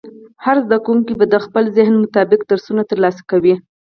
هر 0.45 0.57
زده 0.65 0.77
کوونکی 0.85 1.13
به 1.19 1.25
د 1.33 1.35
خپل 1.45 1.63
ذهن 1.77 1.93
مطابق 2.03 2.39
درسونه 2.51 2.83
ترلاسه 2.91 3.21
کوي. 3.31 3.55